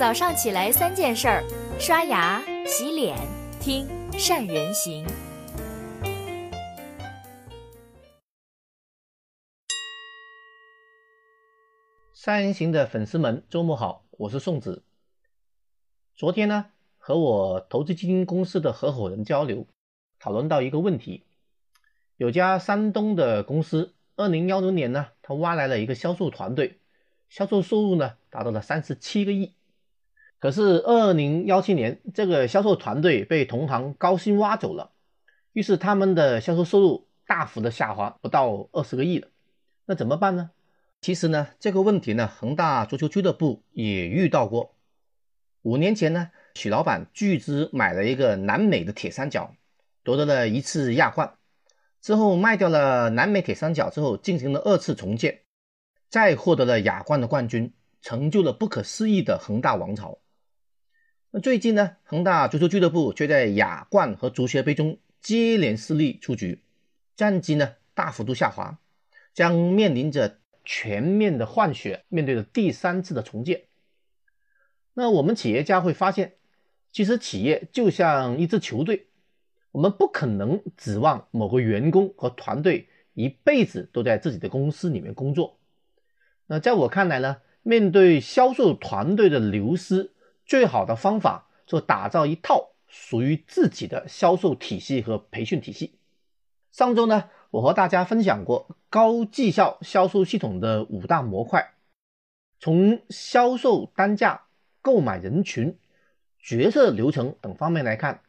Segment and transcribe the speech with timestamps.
[0.00, 1.44] 早上起来三件事儿：
[1.78, 3.18] 刷牙、洗脸、
[3.60, 3.86] 听
[4.18, 5.06] 善人行。
[12.14, 14.82] 善人行的粉丝们，周末好，我是宋子。
[16.16, 19.66] 昨天呢，和我投资基金公司的合伙人交流，
[20.18, 21.24] 讨论到一个问题：
[22.16, 26.80] 有家山东的公司，二零幺零年呢，他挖来了一个销售团队，
[27.28, 29.52] 销售收入呢达到了三十七个亿。
[30.40, 34.90] 可是二零幺七年，这个销售团队被同行高薪挖走了，
[35.52, 39.28] 于是他们的销售收入大幅的下滑，不到二十个亿了。
[39.84, 40.50] 那怎么办呢？
[41.02, 44.74] 其实呢，这个问题呢，恒大足球俱乐部也遇到过。
[45.60, 49.54] 五年前呢，许老板巨资买了一个南美的铁三角，
[50.02, 51.34] 夺得了一次亚冠，
[52.00, 55.42] 之后卖掉了南美铁三角之后，进行了二次重建，
[56.08, 60.16] 再获得了亚冠的冠军，成就了不可思议的恒大王朝。
[61.32, 66.60] 那最近呢，恒大足球俱乐部却在亚冠和足协杯中接连失利出局，
[67.14, 68.80] 战绩呢大幅度下滑，
[69.32, 73.62] 将面临着全面的换血，面对着第三次的重建。
[74.92, 76.32] 那我们企业家会发现，
[76.90, 79.06] 其实企业就像一支球队，
[79.70, 85.60] 我们不可能指望某个员工和团队一辈子都在自己的公司里面工作。
[86.48, 90.10] 那在我看来呢，面对销售团队的流失，
[90.50, 96.00] 最好的方法就打造一套属于自己的销售体系和培训体系。
[96.72, 101.74] 上周呢，我和大家分享过高绩效销售系统的五大模块，
[102.58, 104.46] 从销售单价、
[104.82, 105.78] 购买人群、
[106.40, 108.22] 决策流程等方面来看，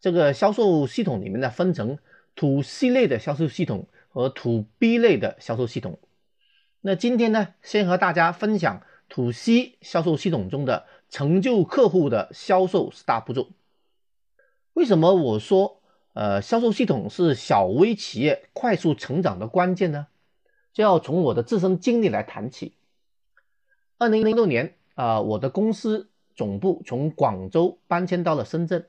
[0.00, 1.98] 这个销售系统里面呢分成
[2.36, 5.98] To C 类的销售系统和 To B 类的销售系统。
[6.80, 10.86] 那今天呢，先和大家分享 To C 销售系统中的。
[11.16, 13.48] 成就客户的销售十大步骤。
[14.74, 15.80] 为什么我说
[16.12, 20.08] 呃销售系统是小微企业快速成长的关键呢？
[20.74, 22.74] 就要从我的自身经历来谈起。
[23.96, 28.86] 二零零六年啊，我的公司总部从广州搬迁到了深圳，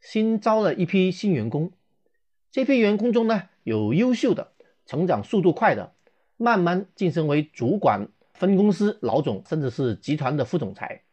[0.00, 1.70] 新招了一批新员工。
[2.50, 4.50] 这批员工中呢，有优秀的，
[4.86, 5.92] 成长速度快的，
[6.36, 11.04] 慢慢晋升为主管、分公司老总，甚至是集团的副总裁。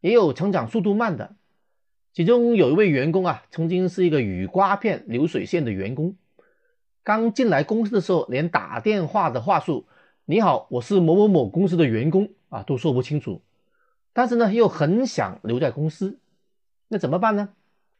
[0.00, 1.36] 也有成长速度慢的，
[2.12, 6.16] 其中有一位员工啊，曾经是一个雨刮片流水线的员工，
[7.04, 9.86] 刚进来公司的时候，连打电话的话术
[10.24, 13.42] “你好，我是某某某公司的员工”啊都说不清楚，
[14.12, 16.18] 但是呢，又很想留在公司，
[16.88, 17.50] 那怎么办呢？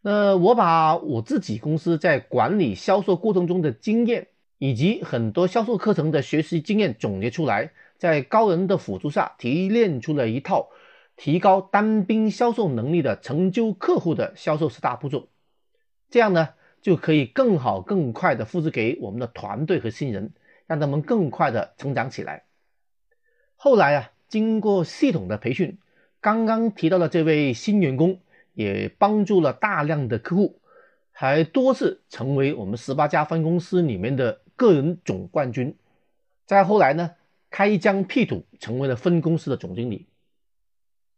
[0.00, 10.71] 那我把我自己公司在管理销售过程中的经验，以及很多销售课程的学习经验总结出来，在高人的辅助下提炼出了一套。
[11.21, 15.29] 提高单兵销售能力的成就客户的销售十大步骤，
[16.09, 20.33] 这样呢就可以更好、更快的复制给我们的团队和新人，
[20.67, 22.45] 让他们更快的成长起来。
[23.55, 25.77] 后来啊，经过系统的培训，
[26.23, 28.21] 刚刚提到的这位新员工
[28.55, 30.59] 也帮助了大量的客户，
[31.13, 35.77] 还多次成为我们十八家分公司里面的个人总冠军。
[36.47, 37.11] 再后来呢，
[37.51, 40.07] 开疆辟土，成为了分公司的总经理。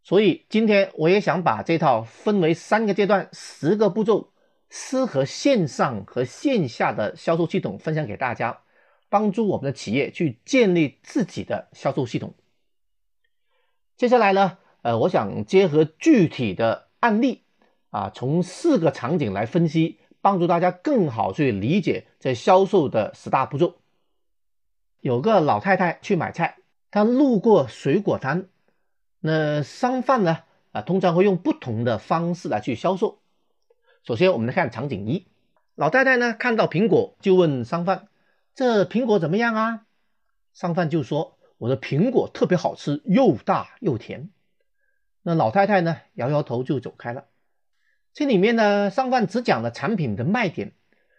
[0.04, 4.32] 所以今天我也想把这套分为三个阶段、十个步骤，
[4.68, 8.62] 适合线上和线下的销售系统分享给大家，
[9.08, 12.34] 帮助我们的企业去建立自己的销售系统。
[13.96, 17.44] 接下来呢，呃，我想结合具体的案例
[17.90, 23.76] 啊，从四个场景来分析，帮助大家更好去理解这销售的十大步骤。
[24.98, 26.58] 有个老太太去买菜，
[26.90, 28.48] 她路过水果摊。
[29.24, 30.38] 那商贩呢？
[30.72, 33.20] 啊，通常会用不同的方式来去销售。
[34.02, 35.28] 首先，我们来看场景一，
[35.76, 38.08] 老太太呢看到苹果就问商贩
[38.56, 39.86] ：“这苹果怎么样啊？”
[40.52, 44.30] 商贩就说：“我的苹果特别好吃，又大又甜。”
[45.22, 47.26] 那老太太呢摇摇头就走开了。
[48.12, 50.72] 这里面呢，商贩只讲了产品的卖点，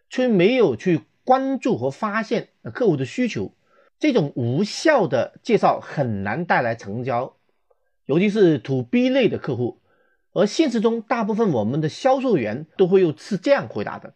[0.09, 3.53] 却没有去关注和发现客户的需求。
[3.97, 7.37] 这种无效的介绍很难带来成交。
[8.05, 9.79] 尤其是 To B 类的客户，
[10.33, 14.13] 而现实中大部分我们的销售员都会用是这样回答的。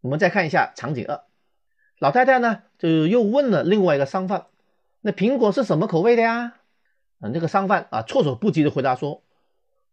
[0.00, 1.22] 我们再看一下场景二，
[1.98, 4.46] 老太太呢就又问了另外一个商贩
[5.02, 6.54] ：“那苹果是什么口味的呀？”
[7.18, 9.22] 啊，那个商贩啊措手不及的回答说：“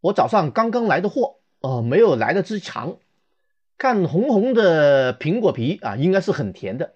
[0.02, 2.98] 我早上刚刚来的货，哦，没有来得及尝，
[3.78, 6.96] 看红红的苹果皮啊，应该是很甜的。”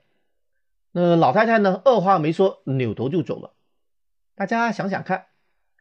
[0.91, 3.53] 那老太太呢二话没说，扭头就走了。
[4.35, 5.25] 大家想想看。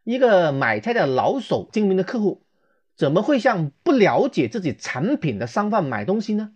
[0.05, 2.43] 一个买菜的老手、精明的客户，
[2.97, 6.53] 怎么会向不了解自己产品的商贩买东西呢？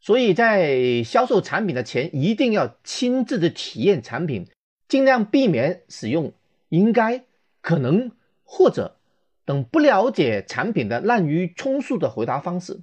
[0.00, 4.46] 所以在销售产品的前，一定要亲自的体验产品，
[4.88, 6.32] 尽量避免使用
[6.68, 7.24] “应该
[7.62, 8.12] ”“可能”
[8.44, 8.96] 或者
[9.44, 12.82] 等不了解产品的滥竽充数的回答方式。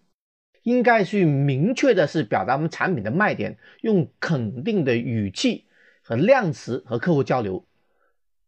[0.64, 5.66] 应该去明确的是表达我们产品的卖点，用肯定的语气
[6.02, 7.66] 和量词和客户交流。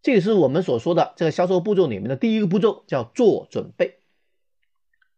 [0.06, 3.98] 这也是我们所说的这个销售步骤里面的第一个步骤，叫做准备。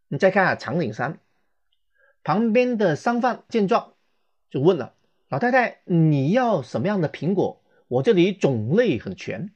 [0.07, 1.19] 你再看下场景三，
[2.23, 3.95] 旁边的商贩见状
[4.49, 4.93] 就问了
[5.27, 7.61] ：“老太太，你要什么样的苹果？
[7.89, 9.51] 我这里种类很全。”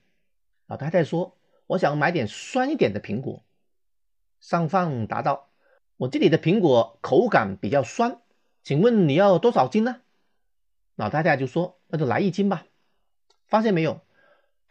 [0.68, 3.42] 老太太说：“我想买点酸一点的苹果。”
[4.42, 5.48] 商贩答道
[5.96, 8.20] ：“我这里的苹果口感比较酸，
[8.64, 10.02] 请问你要多少斤呢？”
[10.98, 12.66] 老太太就说：“那就来一斤吧。”
[13.48, 14.02] 发现没有？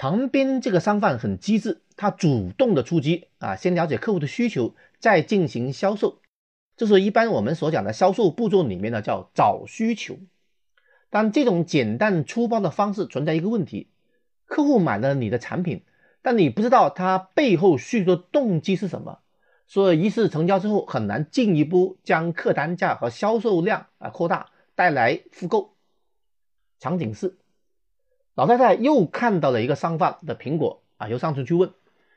[0.00, 6.22] 旁边这个商贩很机智，他主动的出击啊，先了解客户的需求，再进行销售。
[6.74, 10.16] 这是一般我们所讲的销售步骤里面呢，叫找需求。
[11.10, 13.90] 但这种简单粗暴的方式存在一个问题：
[14.46, 15.82] 客户买了你的产品，
[16.22, 19.18] 但你不知道他背后需求的动机是什么，
[19.66, 25.76] 所以一次成交之后很难进一步将客单价和销售量啊扩大，带来复购。
[26.78, 27.39] 场景四。
[28.34, 31.72] 老太太又看到了一个商贩的苹果啊，又上前去问：“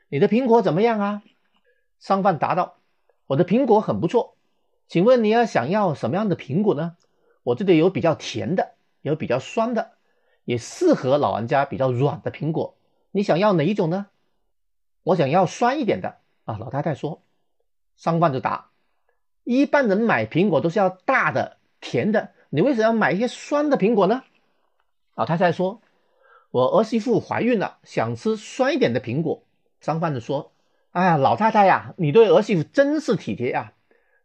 [0.08, 1.22] 你的苹果怎么样啊？”
[1.98, 2.78] 商贩答道
[3.26, 4.36] ：“我的苹果很不错，
[4.88, 6.96] 请问你要想要什么样的苹果呢？
[7.42, 9.92] 我这里有比较甜的，有比较酸的，
[10.44, 12.76] 也适合老人家比较软的苹果。
[13.10, 14.06] 你想要哪一种呢
[15.02, 17.22] ？”“我想要酸一点的。”啊，老太太说。
[17.96, 18.70] 商贩就答
[19.44, 24.22] ：“一般人买苹果都是要大的、甜的，你为什么要买一些酸的苹果呢？”
[25.16, 25.80] 老太太说。
[26.54, 29.42] 我儿媳妇怀孕了，想吃酸一点的苹果。
[29.80, 30.52] 商贩子说
[30.94, 33.72] ：“哎呀，老太太呀，你对儿媳妇真是体贴呀！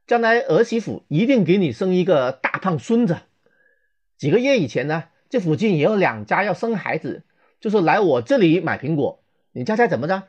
[0.05, 3.17] 将来儿媳妇一定给你生一个大胖孙子。”
[4.15, 7.23] 几个月以前呢，这附近也有两家要生孩子，
[7.59, 9.23] 就是来我这里买苹果。
[9.53, 10.27] 你猜猜怎么着？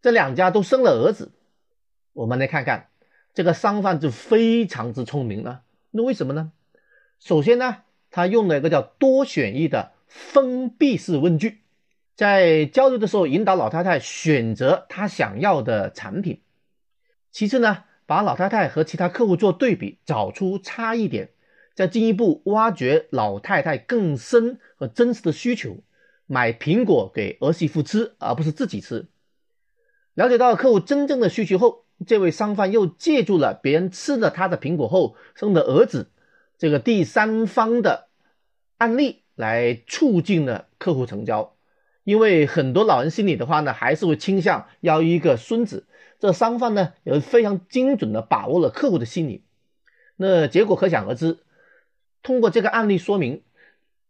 [0.00, 1.32] 这两家都生了儿子。
[2.12, 2.90] 我们来看看
[3.34, 5.62] 这个商贩就非常之聪明了。
[5.90, 6.52] 那为什么呢？
[7.18, 7.78] 首先呢，
[8.12, 9.95] 他用了一个叫多选一的。
[10.06, 11.62] 封闭式问句，
[12.14, 16.40] 在交流的时候引导老太太选择她想要的产品。
[17.30, 21.30] 其次呢，把老太太和其他客户做对比，找出差异点，
[21.74, 25.78] 再进一步挖掘老太太更深和真实的需求，
[26.26, 29.06] 买苹果给儿媳妇吃，而不是自己吃。
[30.14, 36.10] 了解到客户真正的需求后，这位商贩又借助了别人吃了他的苹果后生的儿子
[36.56, 38.08] 这个第三方的
[38.78, 39.24] 案例。
[39.36, 41.54] 来促进了客户成交，
[42.02, 45.86] 因为很多老人心里的话呢，还是会倾向要一个孙子。
[46.18, 49.44] 这商贩呢，也非常精准的把握了客户的心理。
[50.16, 51.38] 那结果可想而知。
[52.22, 53.42] 通过这个案例说明，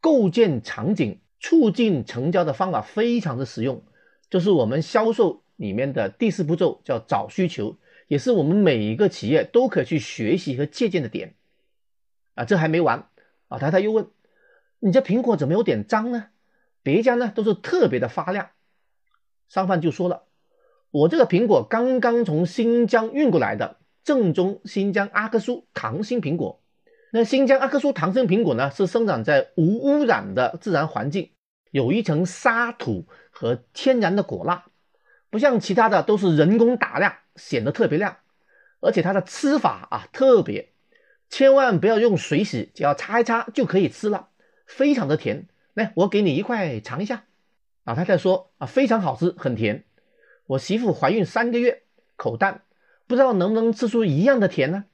[0.00, 3.82] 构建场景促进成交的方法非常的实用，
[4.30, 7.76] 就是我们销售里面的第四步骤，叫找需求，
[8.06, 11.34] 也是我们每一个企业都可以去学习和借鉴的点。
[12.36, 13.08] 啊，这还没完，
[13.48, 14.06] 老太太又问。
[14.86, 16.26] 你这苹果怎么有点脏呢？
[16.84, 18.50] 别家呢都是特别的发亮。
[19.48, 20.26] 商贩就说了
[20.92, 26.62] ：“我这个苹果刚刚从新疆运过来的，正宗新疆阿克苏糖心苹果。
[27.10, 31.32] 那新疆阿克苏糖心苹果呢，是生长在无污染的自然环境，
[31.72, 34.66] 有一层沙土和天然的果蜡，
[35.30, 38.18] 不像其他的都是人工打亮，显得特别亮。
[38.78, 40.74] 而且它的吃法啊特别，
[41.28, 44.28] 千万不要用水洗，只要擦一擦就可以吃了。”
[44.66, 47.24] 非常的甜，来，我给你一块尝一下。
[47.84, 49.84] 老太太说啊，非常好吃，很甜。
[50.46, 51.82] 我媳妇怀孕三个月，
[52.16, 52.62] 口淡，
[53.06, 54.84] 不知道能不能吃出一样的甜呢？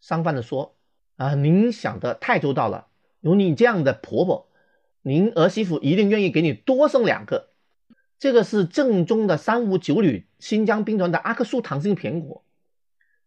[0.00, 0.74] 商贩子说
[1.16, 2.88] 啊，您想的太周到了，
[3.20, 4.48] 有你这样的婆婆，
[5.02, 7.50] 您儿媳妇一定愿意给你多生两个。
[8.18, 12.42] 这个是正宗的三五九旅新疆兵团的阿克苏糖心苹果，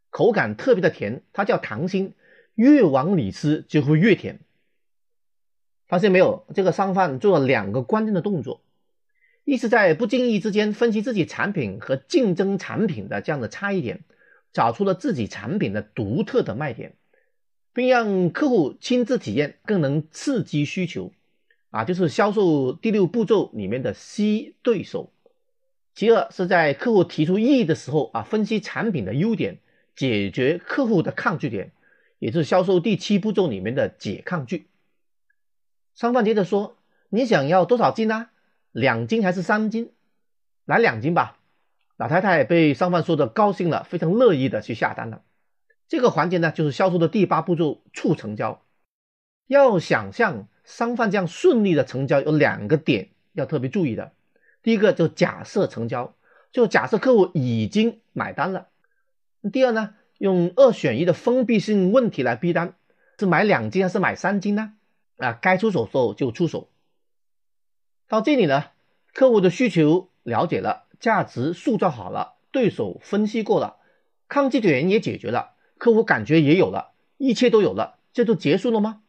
[0.09, 2.15] 口感特别的甜，它叫糖心，
[2.55, 4.39] 越往里吃就会越甜。
[5.89, 8.61] 发现没有，这个商贩做了两个关键的动作，
[9.43, 14.01] 一是在不经意之间分析自己产品和竞争产品的这样的差异点，
[14.53, 16.93] 找出了自己产品的独特的卖点，
[17.73, 21.11] 并让客户亲自体验，更能刺激需求，
[21.71, 25.11] 啊，就是销售第六步骤里面的吸对手。
[25.95, 29.57] 其二是在客户提出异议的时候啊，分析产品的优点，
[29.95, 31.71] 解决客户的抗拒点，
[32.19, 34.67] 也就是销售第七步骤里面的解抗拒。
[35.99, 36.77] 商贩接着说
[37.11, 38.29] ：“你想要多少斤呢？
[38.71, 39.91] 两斤还是三斤？”
[40.63, 41.39] 来两斤吧。
[41.97, 45.23] 老太太被商贩说的高兴了，非常乐意的去下单了。
[45.89, 48.61] 这个环节呢，就是销售的第八步骤促成交。
[49.45, 54.13] 要想象商贩这样顺利的成交，有两个点要特别注意的。
[54.63, 56.15] 第一个就假设成交，
[56.53, 58.69] 就假设客户已经买单了。
[59.51, 62.75] 第二呢，用二选一的封闭性问题来逼单，
[63.19, 64.75] 是买两斤还是买三斤呢？
[65.19, 66.69] 啊，该出手时候就出手。
[68.07, 68.71] 到这里呢，
[69.13, 73.77] 客户的需求了解了，价值塑造好了，对手分析过了，
[74.27, 79.03] 抗拒点也解决了，客户感觉也有了，一切都有了，这就结束了吗？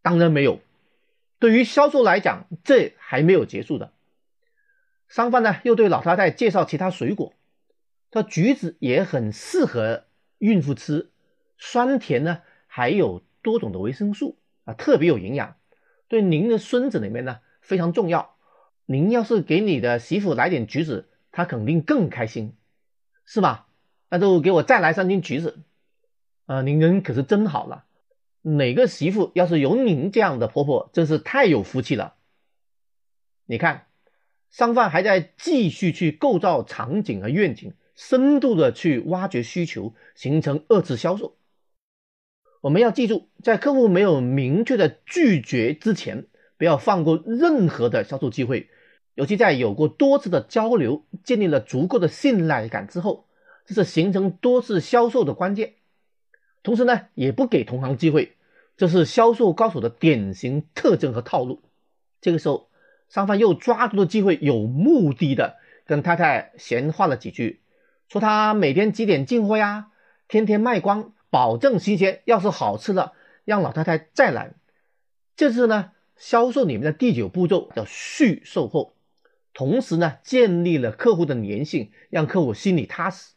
[0.00, 0.60] 当然没有。
[1.38, 3.92] 对于销售来讲，这还没有结束的。
[5.08, 7.34] 商贩呢，又对老太太介绍其他水果，
[8.12, 10.04] 说橘子也很适合
[10.38, 11.10] 孕妇吃，
[11.58, 15.56] 酸甜呢，还有多种的维生素啊，特别有营养，
[16.08, 18.36] 对您的孙子里面呢非常重要。
[18.86, 22.54] 您要是给你的媳妇来点橘子，她肯定更开心，
[23.24, 23.68] 是吧？
[24.10, 25.60] 那就给我再来三斤橘子，
[26.46, 27.86] 啊，您人可是真好了。
[28.42, 32.14] 哪个媳妇要是有您这样的婆婆，真是太有福气了。
[33.46, 33.86] 你看，
[34.50, 41.36] 商贩还在继续去构造场景和愿景，深度的去挖掘需求，形成二次销售。
[42.62, 46.26] 我们要记住，在客户没有明确的拒绝之前，
[46.56, 48.70] 不要放过任何的销售机会。
[49.14, 53.26] 尤其在有过多次的交流，建立了足够的信赖感之后，
[53.66, 55.72] 这是形成多次销售的关键。
[56.62, 58.36] 同时呢，也不给同行机会，
[58.76, 61.62] 这是销售高手的典型特征和套路。
[62.20, 62.68] 这个时候，
[63.08, 67.60] 商贩又抓住了机会，有目的的跟太太闲话了几句，
[68.08, 69.88] 说他每天几点进货呀，
[70.28, 72.20] 天天卖光，保证新鲜。
[72.26, 73.14] 要是好吃了，
[73.46, 74.52] 让老太太再来。
[75.34, 78.94] 这是呢，销售里面的第九步骤叫续售后，
[79.54, 83.32] 同时呢，建立了客户的粘性，让客户心里踏实。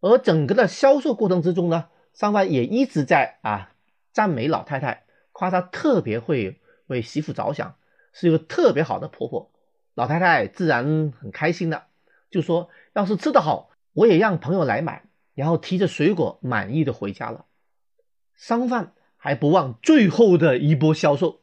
[0.00, 3.74] 而整个的销售过程之中呢，商贩也一直在啊
[4.10, 7.76] 赞美老太太，夸她特别会为媳妇着想，
[8.14, 9.52] 是一个特别好的婆婆。
[9.94, 11.84] 老太太自然很开心的，
[12.30, 15.04] 就说要是吃得好，我也让朋友来买，
[15.34, 17.46] 然后提着水果满意的回家了。
[18.34, 21.40] 商贩还不忘最后的一波销售，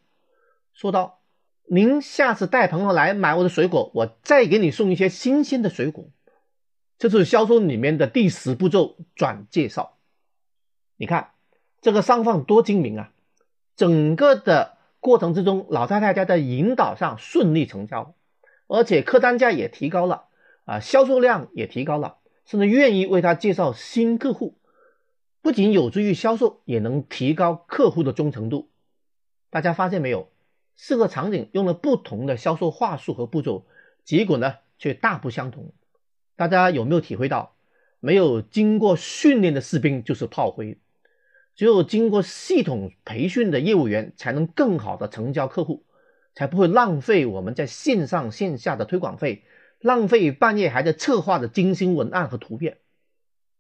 [0.74, 1.22] 说道
[1.70, 6.10] ：“您下次带朋友来买我的水果，我再给你送一些新鲜的水果。”
[6.98, 9.98] 这是销售里面的第十步骤转介绍。
[10.98, 11.32] 你看
[11.80, 13.14] 这个商贩多精明啊！
[13.78, 18.16] 整个的过程之中，老太太在引导上顺利成交，
[18.68, 20.26] 而且客单价也提高了
[20.66, 22.18] 啊，销售量也提高了，
[22.50, 24.56] 甚至愿意为他介绍新客户，
[25.44, 28.70] 不仅有助于销售，也能提高客户的忠诚度。
[29.52, 30.32] 大家发现没有？
[30.76, 33.68] 四个场景用了不同的销售话术和步骤，
[34.04, 35.74] 结果呢却大不相同。
[36.36, 37.54] 大家有没有体会到，
[38.00, 40.80] 没有经过训练的士兵就是炮灰？
[41.54, 45.84] 只有经过系统培训的业务员，才能更好的成交客户，
[46.34, 49.44] 才不会浪费我们在线上线下的推广费，
[49.80, 52.78] 浪费半夜还在策划的精心文案和图片。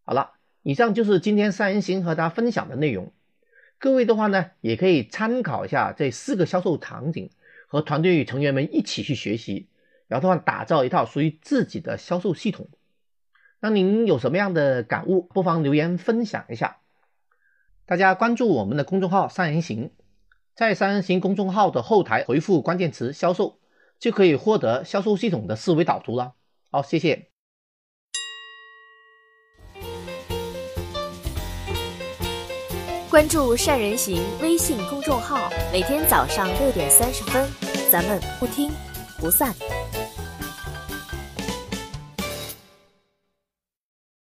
[0.03, 0.33] 好了，
[0.63, 3.11] 以上就是今天三人行和大家分享的内容。
[3.77, 7.29] 各位的话呢，也可以参考一下这四个销售场景，
[7.67, 9.67] 和团队成员们一起去学习，
[10.07, 12.67] 然后的话打造一套属于自己的销售系统。
[13.61, 16.77] 那您有什么样的感悟，不妨留言分享一下。
[17.85, 19.91] 大家关注我们的公众号“三人行”，
[20.55, 23.59] 在“三人行”公众号的后台回复关键词“销售”，
[23.99, 26.33] 就可以获得销售系统的思维导图了。
[26.71, 27.29] 好，谢谢。
[33.09, 37.49] 关注“善人行”微信公众号，每天早上六点三十分，
[37.91, 38.71] 咱们不听
[39.17, 39.53] 不散。